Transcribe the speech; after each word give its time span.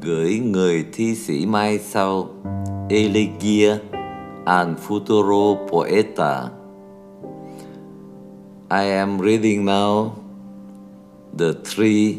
gửi 0.00 0.38
người 0.38 0.84
thi 0.92 1.14
sĩ 1.14 1.46
mai 1.46 1.78
sau 1.78 2.28
Elegia 2.88 3.78
an 4.44 4.74
futuro 4.88 5.66
poeta 5.70 6.50
I 8.70 8.84
am 8.90 9.20
reading 9.20 9.64
now 9.64 10.10
the 11.38 11.52
three 11.64 12.18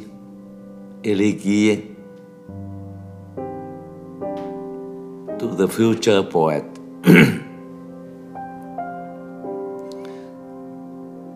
elegy 1.03 1.81
to 5.39 5.47
the 5.57 5.67
future 5.67 6.23
poet. 6.23 6.63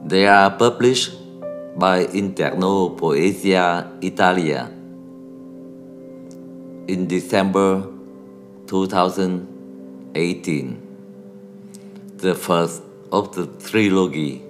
they 0.09 0.25
are 0.25 0.49
published 0.49 1.13
by 1.77 2.05
Interno 2.05 2.97
Poesia 2.97 3.85
Italia 4.01 4.67
in 6.87 7.05
December 7.05 7.83
2018, 8.65 10.77
the 12.17 12.33
first 12.33 12.81
of 13.11 13.35
the 13.35 13.45
trilogy. 13.61 14.41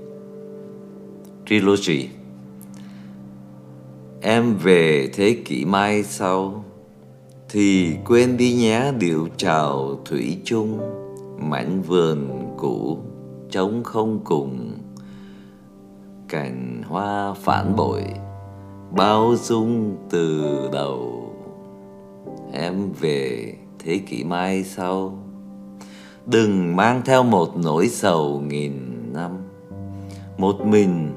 Trilogy. 1.46 2.10
Em 4.22 4.58
về 4.58 5.10
thế 5.14 5.38
kỷ 5.46 5.66
mai 5.66 6.04
sau 6.04 6.66
thì 7.50 7.96
quên 8.06 8.38
đi 8.38 8.54
nhé 8.54 8.92
điệu 9.00 9.28
chào 9.38 10.00
thủy 10.06 10.38
chung 10.44 10.80
mảnh 11.38 11.82
vườn 11.82 12.30
cũ 12.58 12.98
trống 13.52 13.84
không 13.84 14.20
cùng 14.24 14.69
cành 16.30 16.82
hoa 16.88 17.34
phản 17.34 17.76
bội, 17.76 18.04
bao 18.92 19.36
dung 19.36 19.98
từ 20.10 20.44
đầu. 20.72 21.30
Em 22.54 22.92
về 23.00 23.54
thế 23.80 24.00
kỷ 24.08 24.24
mai 24.24 24.64
sau, 24.64 25.14
đừng 26.26 26.76
mang 26.76 27.02
theo 27.06 27.24
một 27.24 27.58
nỗi 27.64 27.88
sầu 27.88 28.42
nghìn 28.48 28.74
năm. 29.14 29.32
Một 30.38 30.66
mình 30.66 31.16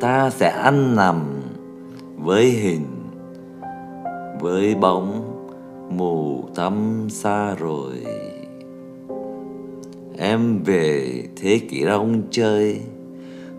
ta 0.00 0.30
sẽ 0.30 0.50
ăn 0.50 0.96
nằm 0.96 1.42
với 2.18 2.50
hình, 2.50 2.86
với 4.40 4.74
bóng 4.74 5.30
mù 5.90 6.44
tăm 6.54 7.06
xa 7.10 7.54
rồi. 7.54 7.92
Em 10.18 10.62
về 10.62 11.22
thế 11.36 11.60
kỷ 11.70 11.84
rong 11.84 12.22
chơi 12.30 12.80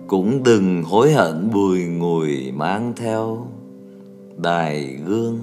cũng 0.08 0.44
đừng 0.44 0.84
hối 0.84 1.14
hận 1.14 1.52
bùi 1.52 1.86
ngùi 1.86 2.52
mang 2.52 2.94
theo 2.96 3.48
đài 4.38 5.00
gương. 5.06 5.40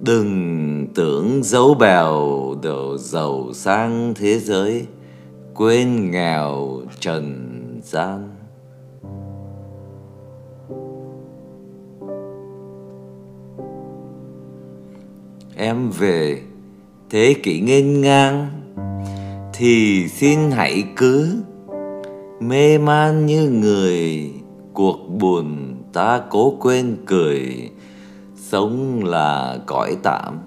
Đừng 0.00 0.86
tưởng 0.94 1.40
dấu 1.42 1.74
bèo 1.74 2.14
đồ 2.62 2.96
giàu 2.98 3.52
sang 3.52 4.14
thế 4.16 4.38
giới, 4.38 4.86
quên 5.54 6.10
nghèo 6.10 6.80
trần 7.00 7.46
gian. 7.84 8.28
Em 15.56 15.90
về 15.90 16.42
thế 17.10 17.34
kỷ 17.42 17.60
nghênh 17.60 18.00
ngang 18.00 18.48
thì 19.52 20.08
xin 20.08 20.50
hãy 20.50 20.84
cứ 20.96 21.42
mê 22.40 22.78
man 22.78 23.26
như 23.26 23.50
người. 23.50 24.30
Cuộc 24.74 25.08
buồn 25.08 25.74
ta 25.92 26.22
cố 26.30 26.54
quên 26.60 26.96
cười, 27.06 27.70
sống 28.36 29.04
là 29.04 29.58
cõi 29.66 29.96
tạm. 30.02 30.38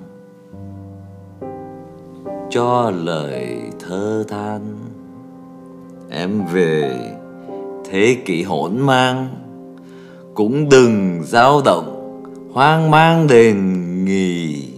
Cho 2.49 2.91
lời 2.95 3.57
thơ 3.79 4.23
than, 4.27 4.61
em 6.09 6.45
về 6.53 6.99
thế 7.89 8.17
kỷ 8.25 8.43
hỗn 8.43 8.79
mang. 8.79 9.27
Cũng 10.33 10.69
đừng 10.69 11.23
dao 11.23 11.61
động, 11.65 12.21
hoang 12.53 12.91
mang 12.91 13.27
đền 13.27 14.05
nghỉ. 14.05 14.69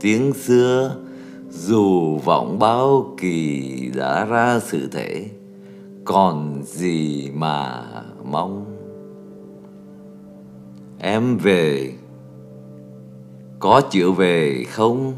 Tiếng 0.00 0.32
xưa 0.32 0.96
dù 1.50 2.16
vọng 2.24 2.58
bao 2.58 3.14
kỳ 3.20 3.90
đã 3.94 4.24
ra 4.24 4.60
sự 4.60 4.88
thể 4.92 5.24
còn 6.08 6.62
gì 6.64 7.30
mà 7.34 7.82
mong? 8.24 8.64
Em 10.98 11.38
về 11.38 11.92
có 13.58 13.80
chịu 13.90 14.12
về 14.12 14.64
không? 14.70 15.12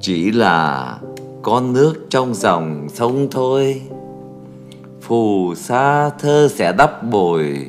Chỉ 0.00 0.30
là 0.30 0.98
con 1.42 1.72
nước 1.72 1.94
trong 2.08 2.34
dòng 2.34 2.88
sông 2.88 3.28
thôi. 3.30 3.82
Phù 5.00 5.54
sa 5.54 6.10
thơ 6.10 6.48
sẽ 6.50 6.72
đắp 6.72 7.02
bồi. 7.10 7.66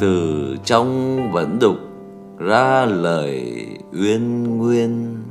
Từ 0.00 0.56
trong 0.64 1.18
vẫn 1.32 1.58
đục 1.60 1.76
ra 2.38 2.84
lời 2.84 3.66
uyên 3.92 4.56
nguyên. 4.58 5.23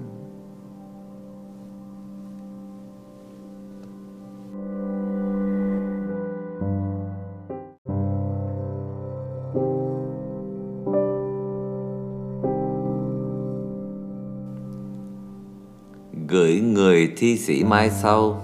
Thi 17.23 17.37
sĩ 17.37 17.63
mai 17.63 17.89
sau. 17.89 18.41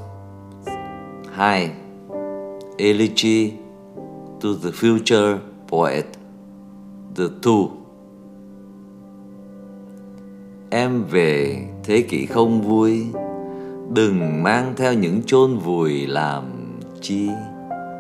Hai 1.31 1.71
Elegy 2.77 3.51
to 4.41 4.49
the 4.63 4.69
future 4.69 5.37
poet. 5.67 6.05
The 7.15 7.23
two. 7.41 7.67
Em 10.69 11.03
về 11.03 11.63
thế 11.83 12.01
kỷ 12.01 12.25
không 12.25 12.61
vui, 12.61 13.05
Đừng 13.93 14.43
mang 14.43 14.73
theo 14.77 14.93
những 14.93 15.21
chôn 15.25 15.57
vùi 15.57 16.07
làm 16.07 16.43
chi. 17.01 17.29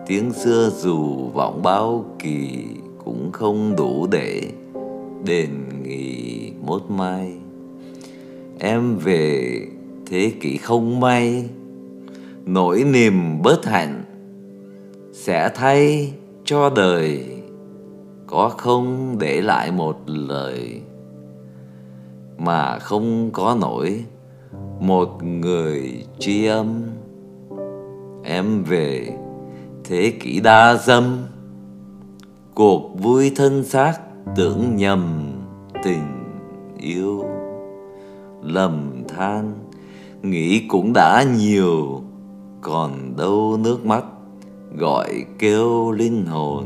Tiếng 0.07 0.33
xưa 0.33 0.69
dù 0.77 1.29
vọng 1.33 1.61
bao 1.63 2.05
kỳ 2.19 2.65
Cũng 3.05 3.31
không 3.31 3.75
đủ 3.75 4.07
để 4.11 4.51
đền 5.25 5.49
nghỉ 5.83 6.51
mốt 6.65 6.81
mai. 6.89 7.33
Em 8.59 8.97
về 8.97 9.59
thế 10.09 10.33
kỷ 10.41 10.57
không 10.57 10.99
may, 10.99 11.49
Nỗi 12.45 12.83
niềm 12.83 13.41
bớt 13.41 13.65
hạnh 13.65 14.03
Sẽ 15.13 15.49
thay 15.55 16.13
cho 16.43 16.69
đời, 16.69 17.25
Có 18.27 18.49
không 18.49 19.15
để 19.19 19.41
lại 19.41 19.71
một 19.71 19.97
lời 20.05 20.81
mà 22.39 22.79
không 22.79 23.31
có 23.31 23.57
nổi 23.61 24.05
một 24.79 25.23
người 25.23 26.03
tri 26.19 26.45
âm. 26.45 26.83
Em 28.23 28.63
về 28.63 29.17
thế 29.83 30.13
kỷ 30.19 30.39
đa 30.39 30.75
dâm, 30.75 31.17
cuộc 32.55 32.99
vui 32.99 33.31
thân 33.35 33.63
xác 33.63 33.99
tưởng 34.35 34.75
nhầm 34.75 35.31
tình 35.83 36.33
yêu 36.77 37.25
lầm 38.41 39.03
than 39.07 39.68
nghĩ 40.21 40.59
cũng 40.67 40.93
đã 40.93 41.23
nhiều. 41.37 42.01
Còn 42.61 43.13
đâu 43.17 43.57
nước 43.63 43.85
mắt 43.85 44.03
gọi 44.77 45.25
kêu 45.39 45.91
linh 45.91 46.25
hồn. 46.25 46.65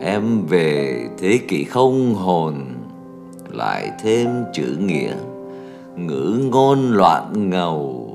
Em 0.00 0.46
về 0.46 1.06
thế 1.18 1.38
kỷ 1.48 1.64
không 1.64 2.14
hồn, 2.14 2.54
lại 3.52 3.90
thêm 4.02 4.28
chữ 4.52 4.76
nghĩa, 4.80 5.14
ngữ 5.96 6.40
ngôn 6.50 6.90
loạn 6.90 7.50
ngầu. 7.50 8.10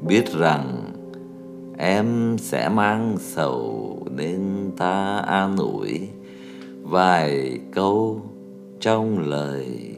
Biết 0.00 0.32
rằng 0.32 0.92
em 1.78 2.36
sẽ 2.38 2.68
mang 2.68 3.16
sầu 3.20 3.98
nên 4.16 4.70
ta 4.76 5.18
an 5.18 5.56
ủi 5.56 6.08
vài 6.82 7.58
câu 7.72 8.20
trong 8.80 9.18
lời 9.18 9.91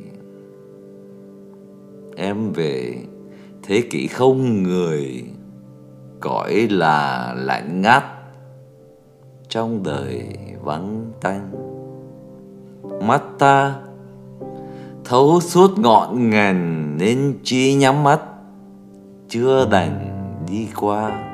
em 2.17 2.53
về 2.53 2.99
thế 3.63 3.83
kỷ 3.91 4.07
không 4.07 4.63
người, 4.63 5.25
cõi 6.21 6.69
là 6.71 7.35
lạnh 7.39 7.81
ngắt, 7.81 8.05
trong 9.49 9.83
đời 9.83 10.29
vắng 10.63 11.13
tanh. 11.21 11.51
Mắt 13.07 13.23
ta 13.39 13.77
thấu 15.05 15.41
suốt 15.41 15.79
ngọn 15.79 16.31
ngàn, 16.31 16.91
nên 16.99 17.39
chi 17.43 17.75
nhắm 17.75 18.03
mắt, 18.03 18.21
chưa 19.29 19.69
đành 19.71 20.11
đi 20.51 20.69
qua. 20.77 21.31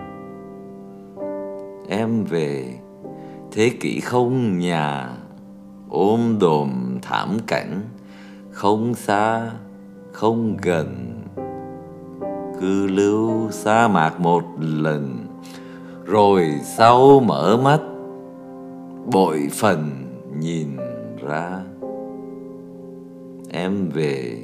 Em 1.88 2.25
về 2.25 2.75
thế 3.53 3.71
kỷ 3.81 4.00
không 4.00 4.59
nhà, 4.59 5.11
ôm 5.91 6.38
đồm 6.41 6.99
thảm 7.03 7.38
cảnh 7.47 7.82
không 8.50 8.94
xa 8.94 9.50
không 10.12 10.57
gần. 10.62 11.07
Cứ 12.61 12.87
lưu 12.87 13.51
sa 13.51 13.89
mạc 13.89 14.21
một 14.21 14.43
lần, 14.61 15.27
rồi 16.05 16.51
sau 16.77 17.21
mở 17.21 17.57
mắt, 17.57 17.81
bội 19.12 19.49
phần 19.53 19.91
nhìn 20.41 20.69
ra. 21.27 21.61
Em 23.51 23.89
về, 23.89 24.43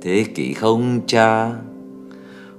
thế 0.00 0.24
kỷ 0.34 0.52
không 0.52 1.00
cha, 1.06 1.52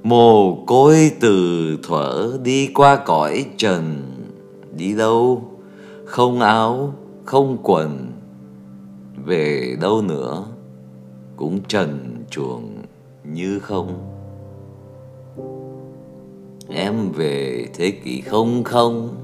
mồ 0.03 0.55
côi 0.55 1.11
từ 1.19 1.77
thuở 1.83 2.37
đi 2.43 2.69
qua 2.73 2.95
cõi 2.95 3.45
trần. 3.57 4.01
Đi 4.77 4.93
đâu? 4.93 5.43
Không 6.05 6.39
áo, 6.39 6.93
không 7.25 7.57
quần, 7.63 8.11
về 9.25 9.75
đâu 9.81 10.01
nữa? 10.01 10.45
Cũng 11.35 11.59
trần 11.67 12.10
chuồng 12.31 12.83
như 13.23 13.59
không? 13.59 14.17
Em 16.69 17.11
về 17.11 17.67
thế 17.73 17.91
kỷ 17.91 18.21
không 18.21 18.63
không, 18.63 19.15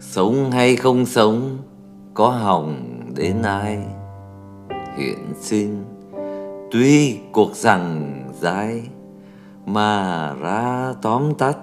sống 0.00 0.50
hay 0.50 0.76
không 0.76 1.06
sống, 1.06 1.58
có 2.14 2.28
hỏng 2.28 3.00
đến 3.14 3.42
ai? 3.42 3.78
Hiện 4.96 5.18
sinh, 5.40 5.84
tuy 6.70 7.18
cuộc 7.32 7.54
rằng 7.54 8.14
dài 8.40 8.82
mà 9.66 10.34
ra 10.34 10.94
tóm 11.02 11.34
tắt 11.34 11.58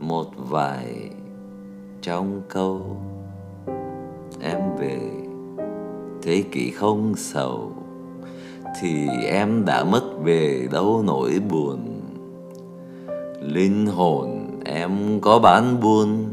một 0.00 0.26
vài 0.36 1.10
trong 2.02 2.42
câu. 2.48 2.96
Em 4.40 4.60
về 4.78 5.00
thế 6.22 6.44
kỷ 6.52 6.70
không 6.70 7.14
sầu 7.16 7.72
thì 8.80 9.06
em 9.26 9.64
đã 9.64 9.84
mất 9.84 10.02
về 10.22 10.68
đâu 10.72 11.02
nỗi 11.06 11.40
buồn. 11.50 12.00
Linh 13.40 13.86
hồn 13.86 14.60
em 14.64 15.20
có 15.20 15.38
bán 15.38 15.80
buôn 15.80 16.24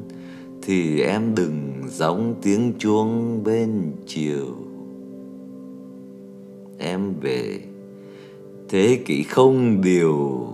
thì 0.61 1.01
em 1.01 1.35
đừng 1.35 1.83
giống 1.87 2.35
tiếng 2.41 2.73
chuông 2.79 3.43
bên 3.43 3.93
chiều. 4.07 4.45
Em 6.79 7.13
về 7.21 7.59
thế 8.69 8.99
kỷ 9.05 9.23
không 9.23 9.81
điều, 9.81 10.47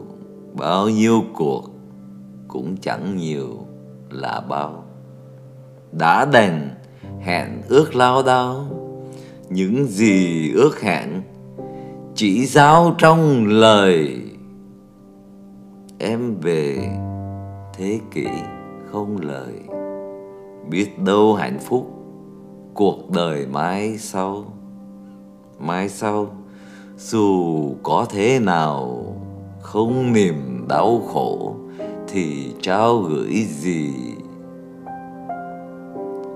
bao 0.54 0.90
nhiêu 0.90 1.24
cuộc 1.34 1.70
cũng 2.48 2.78
chẳng 2.82 3.18
nhiều 3.18 3.66
là 4.10 4.42
bao. 4.50 4.84
Đã 5.92 6.26
đành 6.26 6.70
hẹn 7.20 7.62
ước 7.68 7.96
lao 7.96 8.24
đao, 8.24 8.68
những 9.50 9.88
gì 9.88 10.52
ước 10.52 10.82
hẹn 10.82 11.22
chỉ 12.18 12.46
giao 12.46 12.96
trong 12.98 13.46
lời. 13.48 14.22
Em 16.00 16.36
về 16.42 16.90
thế 17.74 18.00
kỷ 18.12 18.28
không 18.92 19.18
lời, 19.22 19.54
biết 20.70 21.00
đâu 21.00 21.34
hạnh 21.34 21.60
phúc 21.60 21.92
cuộc 22.74 23.12
đời 23.12 23.48
mãi 23.48 23.98
sau. 23.98 24.46
Mãi 25.60 25.90
sau, 25.90 26.28
dù 26.98 27.76
có 27.84 28.06
thế 28.10 28.40
nào 28.40 29.06
không 29.62 30.14
niềm 30.14 30.66
đau 30.70 31.02
khổ 31.14 31.56
thì 32.08 32.54
trao 32.62 32.98
gửi 32.98 33.46
gì? 33.50 33.90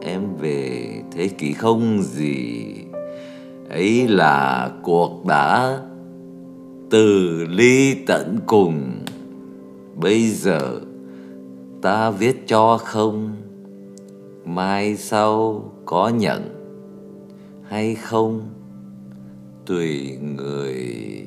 Em 0.02 0.22
về 0.40 0.90
thế 1.12 1.28
kỷ 1.28 1.54
không 1.54 2.02
gì 2.02 2.66
ấy 3.70 4.08
là 4.08 4.72
cuộc 4.84 5.26
đã 5.26 5.80
từ 6.90 7.46
ly 7.50 7.96
tận 8.08 8.40
cùng. 8.46 8.92
Bây 9.96 10.30
giờ 10.30 10.80
ta 11.82 12.12
viết 12.12 12.48
cho 12.48 12.78
không? 12.78 13.36
Mai 14.46 14.96
sau 14.98 15.64
có 15.86 16.10
nhận 16.10 16.42
hay 17.64 17.96
không? 17.96 18.42
Tùy 19.66 20.18
người. 20.22 21.26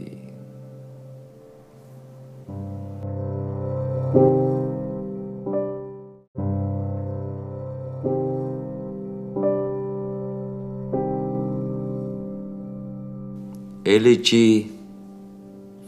Elegy 13.92 14.66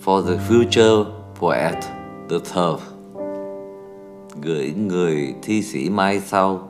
for 0.00 0.20
the 0.20 0.36
Future 0.48 1.04
Poet, 1.40 1.78
the 2.28 2.38
Third. 2.38 2.80
Gửi 4.42 4.74
người 4.88 5.34
thi 5.42 5.62
sĩ 5.62 5.90
mai 5.90 6.20
sau. 6.20 6.68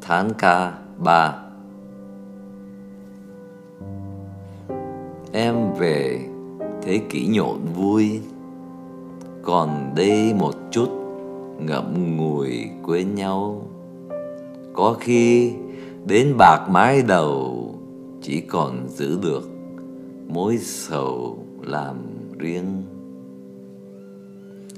Tháng 0.00 0.30
ca 0.38 0.72
3 0.98 1.36
Em 5.32 5.54
về 5.78 6.20
thế 6.82 7.00
kỷ 7.10 7.26
nhộn 7.26 7.58
vui, 7.76 8.20
Còn 9.42 9.92
đây 9.96 10.34
một 10.34 10.54
chút 10.70 10.88
ngậm 11.58 12.16
ngùi 12.16 12.70
quên 12.82 13.14
nhau. 13.14 13.62
Có 14.74 14.96
khi 15.00 15.52
đến 16.06 16.34
bạc 16.38 16.66
mái 16.70 17.02
đầu 17.02 17.77
chỉ 18.28 18.40
còn 18.40 18.88
giữ 18.88 19.18
được 19.22 19.48
mối 20.28 20.58
sầu 20.58 21.38
làm 21.62 21.96
riêng. 22.38 22.82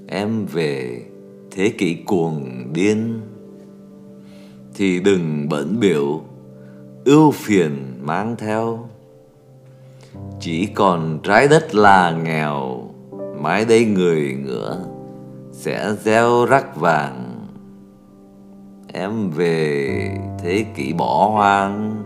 Em 0.06 0.46
về 0.46 1.02
thế 1.50 1.72
kỷ 1.78 1.94
cuồng 1.94 2.72
điên, 2.72 3.20
thì 4.74 5.00
đừng 5.00 5.48
bẩn 5.48 5.80
biểu, 5.80 6.20
ưu 7.04 7.30
phiền 7.30 7.76
mang 8.02 8.36
theo. 8.38 8.88
Chỉ 10.40 10.66
còn 10.66 11.18
trái 11.22 11.48
đất 11.48 11.74
là 11.74 12.10
nghèo, 12.24 12.82
mãi 13.40 13.64
đây 13.64 13.84
người 13.84 14.34
ngựa 14.44 14.84
sẽ 15.52 15.94
gieo 16.02 16.46
rắc 16.46 16.76
vàng. 16.76 17.46
Em 18.92 19.30
về 19.30 20.18
thế 20.38 20.64
kỷ 20.76 20.92
bỏ 20.92 21.28
hoang 21.28 21.99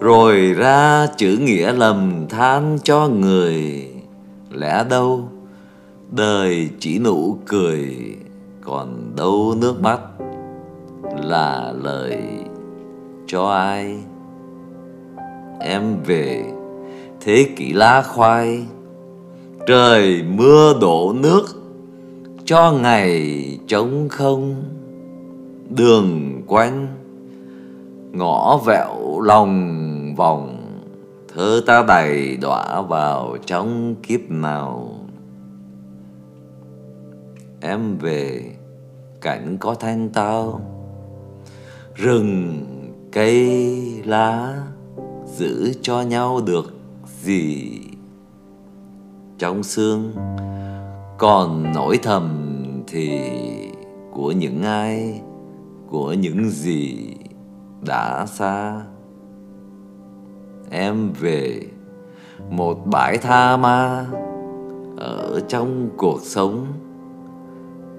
rồi 0.00 0.52
ra 0.52 1.06
chữ 1.16 1.38
nghĩa 1.40 1.72
lầm 1.72 2.26
than 2.28 2.78
cho 2.82 3.08
người. 3.08 3.88
Lẽ 4.50 4.84
đâu? 4.90 5.28
Đời 6.10 6.68
chỉ 6.78 6.98
nụ 6.98 7.38
cười, 7.46 7.96
còn 8.60 9.12
đâu 9.16 9.54
nước 9.60 9.82
mắt 9.82 10.00
là 11.24 11.72
lời 11.82 12.22
cho 13.26 13.46
ai? 13.46 13.98
Em 15.60 15.82
về 16.06 16.44
thế 17.20 17.46
kỷ 17.56 17.72
lá 17.72 18.02
khoai, 18.02 18.62
trời 19.66 20.22
mưa 20.22 20.74
đổ 20.80 21.12
nước, 21.12 21.44
cho 22.44 22.72
ngày 22.72 23.58
trống 23.66 24.08
không? 24.08 24.62
Đường 25.68 26.42
quanh, 26.46 26.86
ngõ 28.12 28.60
vẹo 28.66 29.20
lòng 29.20 29.86
vòng, 30.14 30.56
thơ 31.34 31.62
ta 31.66 31.84
đầy 31.88 32.36
đọa 32.36 32.82
vào 32.82 33.36
trong 33.46 33.94
kiếp 34.02 34.20
nào. 34.30 34.94
Em 37.60 37.98
về, 37.98 38.52
cảnh 39.20 39.56
có 39.60 39.74
thanh 39.74 40.08
tao. 40.08 40.60
Rừng, 41.94 42.66
cây, 43.12 44.02
lá, 44.04 44.62
giữ 45.26 45.72
cho 45.82 46.00
nhau 46.00 46.40
được 46.46 46.74
gì? 47.22 47.80
Trong 49.38 49.62
xương, 49.62 50.12
còn 51.18 51.72
nỗi 51.74 51.98
thầm 52.02 52.56
thì 52.86 53.20
của 54.12 54.32
những 54.32 54.62
ai, 54.62 55.20
của 55.90 56.12
những 56.12 56.50
gì 56.50 57.14
đã 57.86 58.26
xa? 58.26 58.80
Em 60.70 61.12
về 61.12 61.62
một 62.50 62.86
bãi 62.86 63.18
tha 63.18 63.56
ma 63.56 64.06
ở 64.96 65.40
trong 65.48 65.90
cuộc 65.96 66.20
sống. 66.22 66.66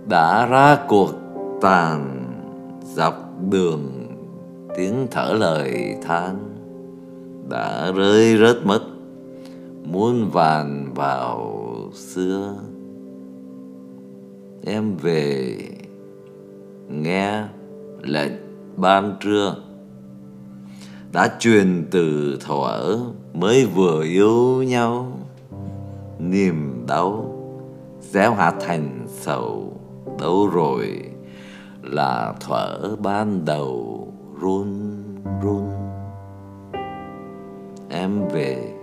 Đã 0.09 0.45
ra 0.45 0.77
cuộc 0.87 1.13
tàn 1.61 2.25
dọc 2.83 3.15
đường 3.49 3.83
tiếng 4.77 5.07
thở 5.11 5.33
lời 5.33 5.95
than. 6.01 6.39
Đã 7.49 7.91
rơi 7.95 8.37
rớt 8.37 8.57
mất 8.65 8.81
muôn 9.83 10.29
vàn 10.29 10.93
vào 10.95 11.61
xưa. 11.93 12.55
Em 14.65 14.97
về 14.97 15.57
nghe 16.89 17.43
lệnh 18.01 18.31
ban 18.75 19.15
trưa 19.19 19.55
đã 21.11 21.29
truyền 21.39 21.87
từ 21.91 22.37
thuở 22.45 22.99
mới 23.33 23.65
vừa 23.65 24.03
yêu 24.03 24.63
nhau. 24.63 25.11
Niềm 26.19 26.85
đau 26.87 27.35
gieo 28.01 28.33
hạt 28.33 28.53
thành 28.65 29.07
sầu, 29.07 29.73
đâu 30.19 30.49
rồi 30.53 31.03
là 31.83 32.33
thuở 32.39 32.95
ban 32.95 33.45
đầu 33.45 34.07
run 34.41 35.03
run. 35.43 35.69
Em 37.89 38.27
về 38.27 38.73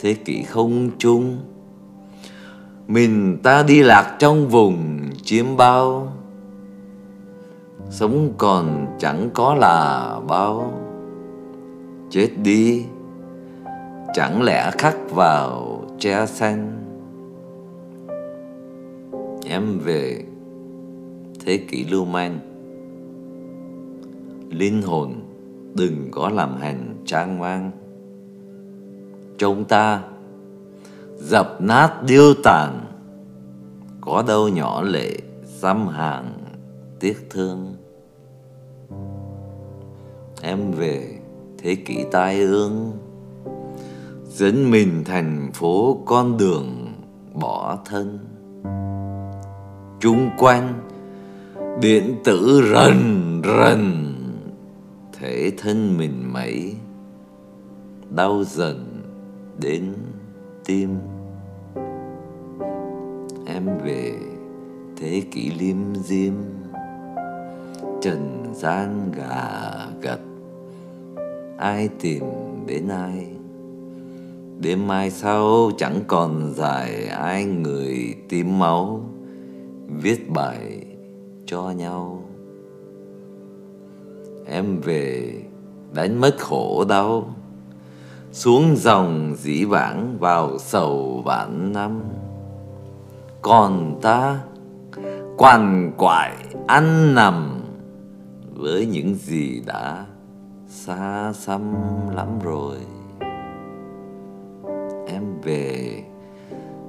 thế 0.00 0.14
kỷ 0.14 0.42
không 0.42 0.90
chung. 0.98 1.38
Mình 2.86 3.38
ta 3.42 3.62
đi 3.62 3.82
lạc 3.82 4.16
trong 4.18 4.48
vùng 4.48 5.00
chiếm 5.22 5.56
bao. 5.56 6.12
Sống 7.90 8.32
còn 8.38 8.86
chẳng 8.98 9.30
có 9.34 9.54
là 9.54 10.16
bao 10.28 10.81
chết 12.12 12.28
đi. 12.42 12.84
Chẳng 14.14 14.42
lẽ 14.42 14.70
khắc 14.78 14.96
vào 15.10 15.82
tre 15.98 16.26
xanh? 16.26 16.78
Em 19.46 19.78
về 19.78 20.24
thế 21.44 21.56
kỷ 21.70 21.84
lưu 21.84 22.04
manh. 22.04 22.38
Linh 24.50 24.82
hồn 24.82 25.14
đừng 25.74 26.08
có 26.10 26.28
làm 26.28 26.56
hành 26.56 26.94
trang 27.06 27.38
mang. 27.38 27.70
Chúng 29.38 29.64
ta 29.64 30.02
dập 31.18 31.56
nát 31.60 32.02
điêu 32.06 32.34
tàn. 32.44 32.80
Có 34.00 34.24
đâu 34.28 34.48
nhỏ 34.48 34.82
lệ 34.82 35.16
xăm 35.44 35.88
hàng 35.88 36.32
tiếc 37.00 37.30
thương. 37.30 37.76
Em 40.42 40.72
về 40.72 41.21
thế 41.62 41.74
kỷ 41.74 42.04
tai 42.10 42.40
ương. 42.40 42.92
Dẫn 44.28 44.70
mình 44.70 45.04
thành 45.04 45.50
phố 45.54 46.02
con 46.06 46.36
đường 46.36 46.94
bỏ 47.34 47.78
thân. 47.84 48.18
Chung 50.00 50.30
quanh, 50.38 50.80
điện 51.80 52.14
tử 52.24 52.62
rần 52.72 53.42
rần 53.44 54.14
thể 55.20 55.52
thân 55.58 55.98
mình 55.98 56.32
mấy 56.32 56.74
đau 58.10 58.44
dần 58.44 59.02
đến 59.60 59.92
tim. 60.64 60.98
Em 63.46 63.66
về 63.84 64.12
thế 64.96 65.22
kỷ 65.30 65.50
lim 65.50 65.94
dim 65.94 66.34
trần 68.02 68.52
gian 68.54 69.12
gà 69.16 69.86
gật 70.00 70.18
ai 71.62 71.88
tìm 72.00 72.24
đến 72.66 72.88
ai. 72.88 73.26
Đêm 74.60 74.88
mai 74.88 75.10
sau 75.10 75.70
chẳng 75.78 76.00
còn 76.06 76.52
dài 76.56 77.06
ai 77.06 77.44
người 77.44 78.14
tím 78.28 78.58
máu, 78.58 79.00
viết 80.02 80.30
bài 80.30 80.86
cho 81.46 81.70
nhau. 81.70 82.24
Em 84.46 84.80
về 84.80 85.34
đánh 85.94 86.20
mất 86.20 86.36
khổ 86.38 86.84
đau, 86.88 87.34
xuống 88.32 88.76
dòng 88.76 89.34
dĩ 89.38 89.64
vãng 89.64 90.16
vào 90.20 90.58
sầu 90.58 91.22
vạn 91.24 91.72
năm. 91.72 92.00
Còn 93.42 93.98
ta 94.02 94.40
quằn 95.38 95.92
quại 95.98 96.36
ăn 96.66 97.14
nằm 97.14 97.62
với 98.54 98.86
những 98.86 99.14
gì 99.14 99.62
đã 99.66 100.06
xa 100.72 101.32
xăm 101.34 101.74
lắm 102.16 102.38
rồi. 102.44 102.76
Em 105.06 105.22
về 105.42 106.02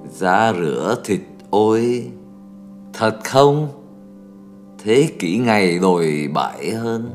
ra 0.10 0.54
rửa 0.54 0.96
thịt 1.06 1.20
ôi. 1.50 2.12
Thật 2.94 3.18
không? 3.24 3.68
Thế 4.84 5.08
kỷ 5.20 5.38
ngày 5.38 5.80
đồi 5.80 6.30
bại 6.34 6.72
hơn. 6.72 7.10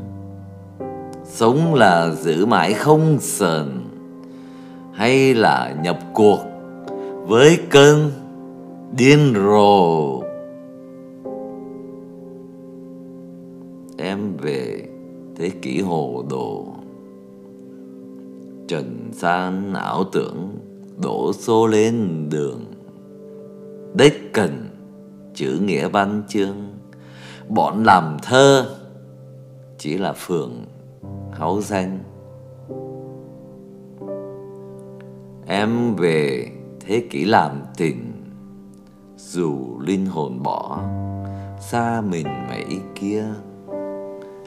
Sống 1.25 1.75
là 1.75 2.11
giữ 2.11 2.47
mãi 2.47 2.73
không 2.73 3.17
sờn, 3.21 3.85
hay 4.93 5.35
là 5.35 5.75
nhập 5.83 5.99
cuộc 6.15 6.41
với 7.27 7.59
cơn 7.71 8.11
điên 8.97 9.35
rồ? 9.35 10.23
Em 13.99 14.37
về 14.37 14.88
thế 15.39 15.51
kỷ 15.63 15.81
hồ 15.81 16.25
đồ. 16.31 16.67
Trần 18.69 19.11
gian 19.13 19.75
ảo 19.75 20.05
tưởng 20.13 20.59
đổ 21.03 21.33
xô 21.33 21.67
lên 21.67 22.27
đường. 22.31 22.65
Đích 23.95 24.33
cần 24.33 24.69
chữ 25.35 25.61
nghĩa 25.65 25.89
văn 25.89 26.23
chương. 26.29 26.57
Bọn 27.49 27.85
làm 27.85 28.17
thơ 28.23 28.77
chỉ 29.79 29.99
là 29.99 30.13
phường 30.13 30.53
háo 31.33 31.61
danh. 31.61 31.99
Em 35.47 35.95
về 35.97 36.49
thế 36.81 37.05
kỷ 37.11 37.25
làm 37.25 37.63
tình, 37.77 38.13
dù 39.17 39.79
linh 39.81 40.07
hồn 40.07 40.43
bỏ 40.43 40.83
xa 41.61 42.01
mình 42.01 42.27
mấy 42.49 42.65
kia 42.95 43.25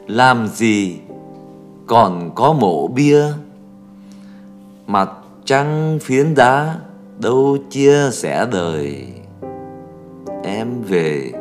làm 0.06 0.48
gì 0.48 0.98
còn 1.86 2.30
có 2.34 2.52
mộ 2.52 2.88
bia? 2.88 3.24
Mặt 4.86 5.10
trăng 5.44 5.98
phiến 6.02 6.34
đá 6.34 6.78
đâu 7.18 7.58
chia 7.70 8.10
sẻ 8.12 8.46
đời? 8.52 9.06
Em 10.44 10.82
về 10.82 11.32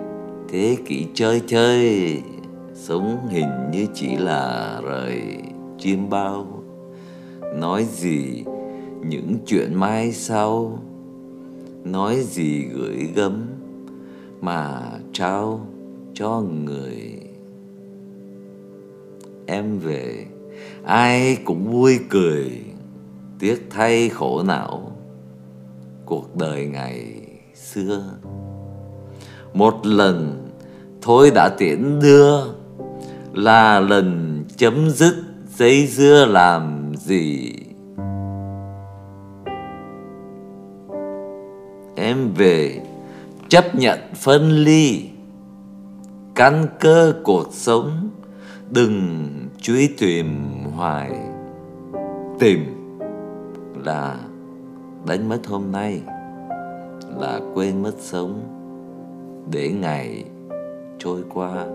thế 0.49 0.77
kỷ 0.85 1.05
chơi 1.13 1.41
chơi, 1.47 2.21
sống 2.73 3.27
hình 3.29 3.71
như 3.71 3.85
chỉ 3.93 4.15
là 4.17 4.79
rời 4.83 5.21
chim 5.79 6.09
bao. 6.09 6.45
Nói 7.55 7.85
gì 7.91 8.43
những 9.01 9.37
chuyện 9.45 9.75
mai 9.75 10.11
sau? 10.11 10.79
Nói 11.83 12.19
gì 12.21 12.61
gửi 12.61 13.09
gấm 13.15 13.45
mà 14.41 14.81
trao 15.13 15.59
cho 16.13 16.43
người 16.65 17.10
em 19.51 19.79
về. 19.79 20.25
Ai 20.83 21.37
cũng 21.45 21.71
vui 21.71 21.99
cười, 22.09 22.61
tiếc 23.39 23.67
thay 23.69 24.09
khổ 24.09 24.43
não. 24.43 24.91
Cuộc 26.05 26.35
đời 26.35 26.67
ngày 26.67 27.15
xưa. 27.55 28.03
Một 29.53 29.85
lần 29.85 30.47
thôi 31.01 31.31
đã 31.35 31.49
tiễn 31.57 31.99
đưa, 31.99 32.43
là 33.33 33.79
lần 33.79 34.37
chấm 34.57 34.89
dứt 34.89 35.15
giấy 35.55 35.87
dưa 35.87 36.25
làm 36.25 36.93
gì? 36.95 37.53
Em 41.95 42.33
về 42.33 42.81
chấp 43.49 43.75
nhận 43.75 43.99
phân 44.15 44.51
ly, 44.51 45.09
căn 46.35 46.67
cơ 46.79 47.13
cuộc 47.23 47.47
sống 47.51 48.09
đừng 48.73 49.27
truy 49.61 49.87
tìm 49.87 50.27
hoài. 50.75 51.11
Tìm 52.39 52.59
là 53.85 54.19
đánh 55.07 55.29
mất 55.29 55.47
hôm 55.47 55.71
nay, 55.71 56.01
là 57.19 57.39
quên 57.53 57.83
mất 57.83 57.93
sống 57.99 58.41
để 59.51 59.69
ngày 59.69 60.23
trôi 60.99 61.23
qua. 61.33 61.65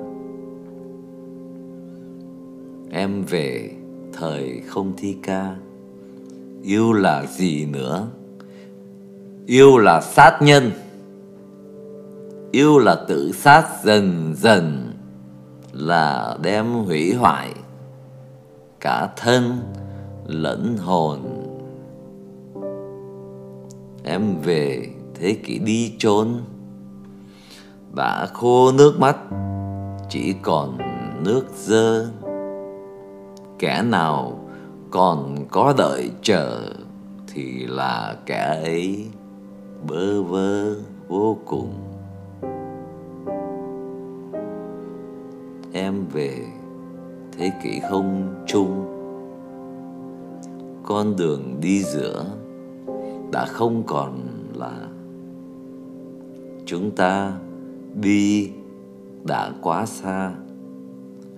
Em 2.90 3.22
về 3.22 3.70
thời 4.12 4.62
không 4.66 4.92
thi 4.96 5.16
ca, 5.22 5.56
yêu 6.62 6.92
là 6.92 7.26
gì 7.26 7.66
nữa? 7.66 8.08
Yêu 9.46 9.78
là 9.78 10.00
sát 10.00 10.38
nhân, 10.42 10.70
yêu 12.52 12.78
là 12.78 12.96
tự 13.08 13.32
sát 13.32 13.68
dần 13.84 14.34
dần 14.36 14.85
là 15.78 16.36
đem 16.42 16.72
hủy 16.72 17.14
hoại 17.14 17.54
cả 18.80 19.08
thân 19.16 19.60
lẫn 20.26 20.76
hồn. 20.76 21.18
Em 24.04 24.40
về 24.40 24.90
thế 25.14 25.36
kỷ 25.44 25.58
đi 25.58 25.92
trốn, 25.98 26.40
đã 27.96 28.26
khô 28.26 28.72
nước 28.72 29.00
mắt 29.00 29.16
chỉ 30.08 30.34
còn 30.42 30.78
nước 31.24 31.44
dơ. 31.56 32.06
Kẻ 33.58 33.82
nào 33.82 34.40
còn 34.90 35.46
có 35.50 35.74
đợi 35.78 36.10
chờ 36.22 36.60
thì 37.34 37.66
là 37.66 38.16
kẻ 38.26 38.60
ấy 38.62 39.06
bơ 39.88 40.22
vơ 40.22 40.74
vô 41.08 41.36
cùng. 41.44 41.74
Em 45.76 46.06
về 46.12 46.46
thế 47.32 47.52
kỷ 47.62 47.80
không 47.90 48.34
chung. 48.46 48.92
Con 50.84 51.16
đường 51.16 51.56
đi 51.60 51.82
giữa 51.82 52.24
đã 53.32 53.46
không 53.46 53.82
còn 53.86 54.18
là 54.54 54.88
chúng 56.66 56.90
ta 56.90 57.38
đi 58.00 58.50
đã 59.24 59.52
quá 59.62 59.86
xa. 59.86 60.34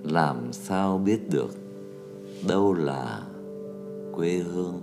Làm 0.02 0.52
sao 0.52 0.98
biết 0.98 1.30
được 1.30 1.50
đâu 2.48 2.74
là 2.74 3.22
quê 4.12 4.36
hương? 4.38 4.80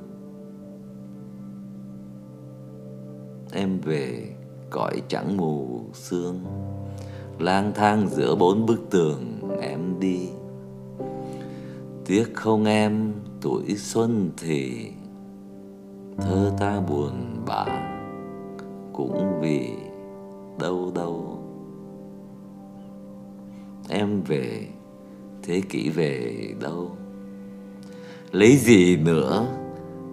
Em 3.52 3.80
về 3.80 4.36
cõi 4.70 5.02
chẳng 5.08 5.38
mù 5.38 5.82
sương, 5.94 6.40
lang 7.40 7.72
thang 7.76 8.08
giữa 8.10 8.36
bốn 8.36 8.66
bức 8.66 8.90
tường 8.90 9.45
em 9.62 10.00
đi. 10.00 10.30
Tiếc 12.06 12.34
không 12.34 12.66
em, 12.66 13.14
tuổi 13.42 13.76
xuân 13.78 14.32
thì 14.38 14.92
thơ 16.18 16.52
ta 16.60 16.80
buồn 16.80 17.14
bã 17.46 17.66
cũng 18.94 19.40
vì 19.42 19.70
đâu 20.60 20.92
đâu. 20.96 21.40
Em 23.90 24.22
về, 24.22 24.68
thế 25.44 25.62
kỷ 25.70 25.90
về 25.90 26.36
đâu? 26.62 26.92
Lấy 28.32 28.58
gì 28.58 28.98
nữa 28.98 29.48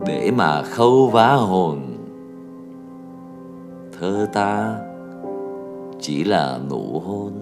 để 0.06 0.30
mà 0.30 0.62
khâu 0.62 1.10
vá 1.12 1.34
hồn? 1.34 1.80
Thơ 3.98 4.28
ta 4.32 4.78
chỉ 6.00 6.24
là 6.24 6.60
nụ 6.70 7.00
hôn 7.00 7.32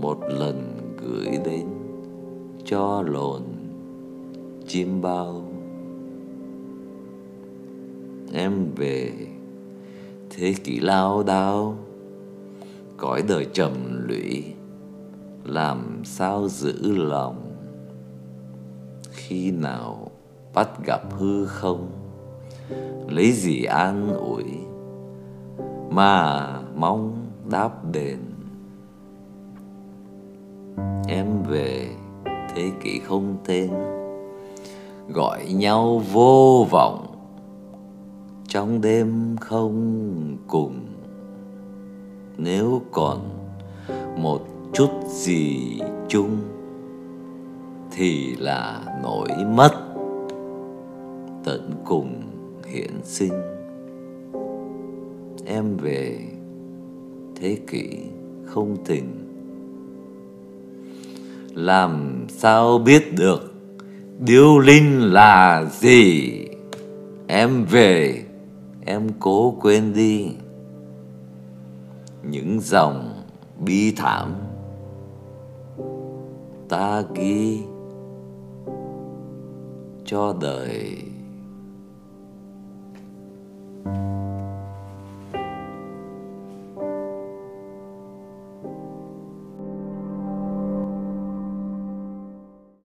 một 0.00 0.18
lần 0.28 0.75
gửi 1.08 1.38
đến 1.44 1.66
cho 2.64 3.02
lồn 3.06 3.42
chim 4.66 5.02
bao. 5.02 5.44
Em 8.32 8.74
về 8.76 9.12
thế 10.30 10.54
kỷ 10.64 10.80
lao 10.80 11.22
đao, 11.22 11.76
cõi 12.96 13.22
đời 13.28 13.46
trầm 13.52 13.72
lũy, 14.08 14.44
làm 15.44 16.02
sao 16.04 16.48
giữ 16.48 16.96
lòng 16.96 17.52
khi 19.12 19.50
nào 19.50 20.10
bắt 20.54 20.68
gặp 20.84 21.00
hư 21.18 21.46
không? 21.46 21.88
Lấy 23.08 23.32
gì 23.32 23.64
an 23.64 24.14
ủi 24.14 24.44
mà 25.90 26.46
mong 26.76 27.26
đáp 27.50 27.92
đền? 27.92 28.18
Em 31.08 31.42
về 31.48 31.88
thế 32.54 32.70
kỷ 32.82 32.98
không 32.98 33.36
tên. 33.46 33.70
Gọi 35.08 35.46
nhau 35.52 36.02
vô 36.12 36.66
vọng, 36.70 37.06
trong 38.48 38.80
đêm 38.80 39.36
không 39.40 40.36
cùng. 40.46 40.80
Nếu 42.38 42.82
còn 42.92 43.18
một 44.16 44.40
chút 44.72 44.90
gì 45.06 45.78
chung, 46.08 46.36
thì 47.90 48.36
là 48.36 48.84
nỗi 49.02 49.28
mất 49.46 49.72
tận 51.44 51.70
cùng 51.84 52.22
hiện 52.66 52.90
sinh. 53.02 53.32
Em 55.46 55.76
về 55.76 56.18
thế 57.34 57.58
kỷ 57.66 57.88
không 58.44 58.76
tình 58.84 59.25
làm 61.56 62.24
sao 62.28 62.78
biết 62.78 63.14
được 63.16 63.54
điêu 64.18 64.58
linh 64.58 65.00
là 65.00 65.64
gì? 65.64 66.32
Em 67.26 67.64
về, 67.64 68.24
em 68.86 69.08
cố 69.20 69.56
quên 69.60 69.92
đi. 69.92 70.28
Những 72.22 72.60
dòng 72.60 73.22
bi 73.64 73.92
thảm 73.96 74.34
ta 76.68 77.02
ghi 77.14 77.60
cho 80.04 80.34
đời. 80.40 80.96